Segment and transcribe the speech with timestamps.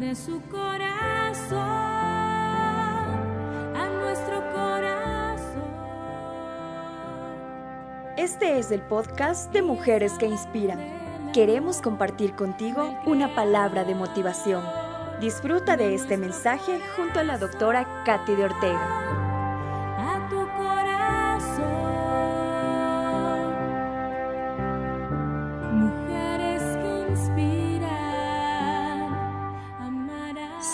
[0.00, 1.58] de su corazón
[3.76, 5.62] a nuestro corazón.
[8.16, 10.80] Este es el podcast de Mujeres que Inspiran.
[11.34, 14.64] Queremos compartir contigo una palabra de motivación.
[15.20, 19.29] Disfruta de este mensaje junto a la doctora Katy de Ortega.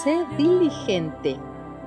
[0.03, 1.41] Sé diligente.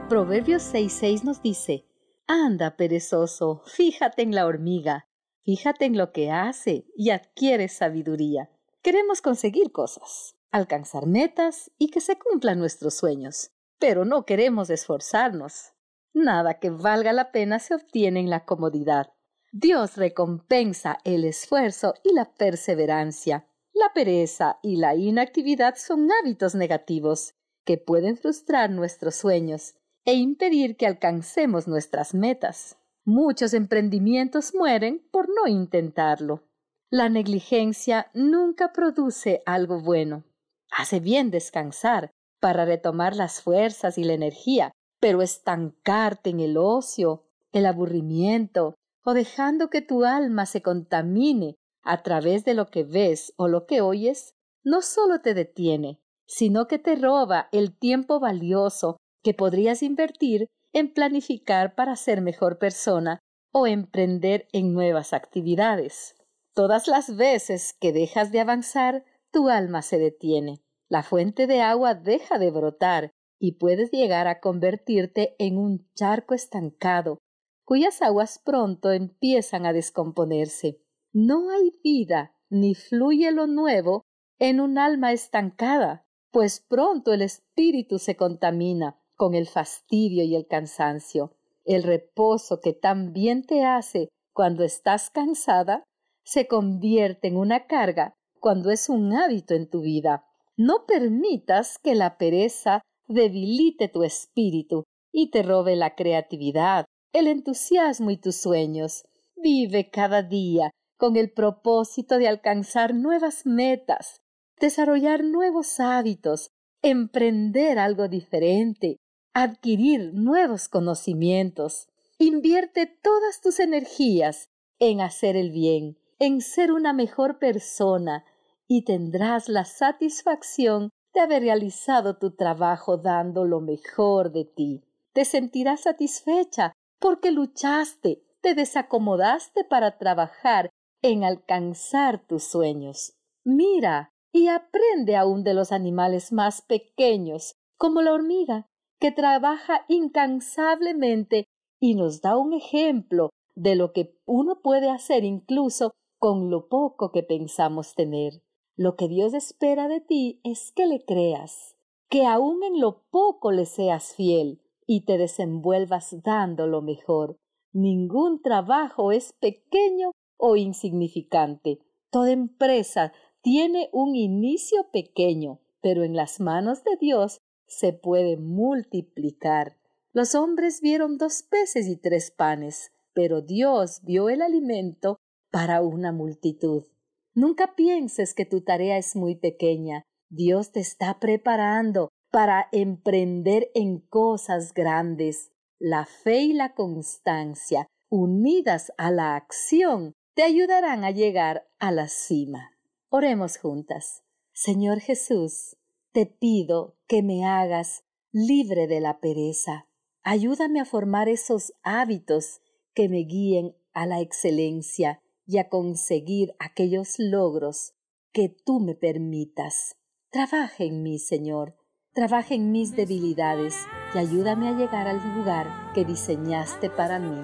[0.09, 1.85] Proverbios 6:6 nos dice,
[2.25, 5.07] Anda, perezoso, fíjate en la hormiga,
[5.43, 8.49] fíjate en lo que hace y adquiere sabiduría.
[8.81, 15.73] Queremos conseguir cosas, alcanzar metas y que se cumplan nuestros sueños, pero no queremos esforzarnos.
[16.11, 19.13] Nada que valga la pena se obtiene en la comodidad.
[19.51, 23.47] Dios recompensa el esfuerzo y la perseverancia.
[23.71, 27.35] La pereza y la inactividad son hábitos negativos
[27.69, 32.79] que pueden frustrar nuestros sueños e impedir que alcancemos nuestras metas.
[33.05, 36.41] Muchos emprendimientos mueren por no intentarlo.
[36.89, 40.23] La negligencia nunca produce algo bueno.
[40.71, 47.27] Hace bien descansar para retomar las fuerzas y la energía, pero estancarte en el ocio,
[47.51, 48.73] el aburrimiento
[49.05, 53.67] o dejando que tu alma se contamine a través de lo que ves o lo
[53.67, 54.33] que oyes,
[54.63, 60.93] no solo te detiene, sino que te roba el tiempo valioso que podrías invertir en
[60.93, 63.19] planificar para ser mejor persona
[63.51, 66.15] o emprender en nuevas actividades.
[66.53, 70.61] Todas las veces que dejas de avanzar, tu alma se detiene.
[70.87, 76.35] La fuente de agua deja de brotar y puedes llegar a convertirte en un charco
[76.35, 77.17] estancado,
[77.65, 80.79] cuyas aguas pronto empiezan a descomponerse.
[81.11, 84.03] No hay vida ni fluye lo nuevo
[84.37, 90.47] en un alma estancada, pues pronto el espíritu se contamina con el fastidio y el
[90.47, 91.35] cansancio.
[91.65, 95.83] El reposo que tan bien te hace cuando estás cansada
[96.23, 100.25] se convierte en una carga cuando es un hábito en tu vida.
[100.55, 108.11] No permitas que la pereza debilite tu espíritu y te robe la creatividad, el entusiasmo
[108.11, 109.03] y tus sueños.
[109.35, 114.21] Vive cada día con el propósito de alcanzar nuevas metas,
[114.59, 118.97] desarrollar nuevos hábitos, emprender algo diferente,
[119.33, 121.87] adquirir nuevos conocimientos.
[122.17, 124.49] Invierte todas tus energías
[124.79, 128.25] en hacer el bien, en ser una mejor persona
[128.67, 134.83] y tendrás la satisfacción de haber realizado tu trabajo dando lo mejor de ti.
[135.13, 140.69] Te sentirás satisfecha porque luchaste, te desacomodaste para trabajar
[141.01, 143.13] en alcanzar tus sueños.
[143.43, 148.67] Mira y aprende aún de los animales más pequeños, como la hormiga,
[148.99, 151.45] que trabaja incansablemente
[151.79, 157.11] y nos da un ejemplo de lo que uno puede hacer incluso con lo poco
[157.11, 158.41] que pensamos tener.
[158.75, 161.75] Lo que Dios espera de ti es que le creas,
[162.09, 167.37] que aun en lo poco le seas fiel y te desenvuelvas dando lo mejor.
[167.71, 171.79] Ningún trabajo es pequeño o insignificante.
[172.09, 179.77] Toda empresa tiene un inicio pequeño, pero en las manos de Dios se puede multiplicar.
[180.11, 185.17] Los hombres vieron dos peces y tres panes, pero Dios vio el alimento
[185.51, 186.85] para una multitud.
[187.33, 190.03] Nunca pienses que tu tarea es muy pequeña.
[190.29, 195.51] Dios te está preparando para emprender en cosas grandes.
[195.79, 202.07] La fe y la constancia, unidas a la acción, te ayudarán a llegar a la
[202.07, 202.71] cima.
[203.09, 204.23] Oremos juntas.
[204.53, 205.77] Señor Jesús,
[206.11, 209.87] te pido que me hagas libre de la pereza.
[210.21, 212.61] Ayúdame a formar esos hábitos
[212.93, 217.93] que me guíen a la excelencia y a conseguir aquellos logros
[218.31, 219.95] que tú me permitas.
[220.29, 221.75] Trabaja en mí, Señor,
[222.13, 223.75] trabaja en mis debilidades
[224.13, 227.41] y ayúdame a llegar al lugar que diseñaste para mí.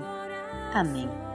[0.74, 1.35] Amén.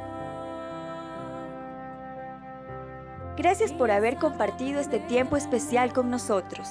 [3.40, 6.68] Gracias por haber compartido este tiempo especial con nosotros.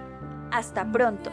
[0.51, 1.31] Hasta pronto.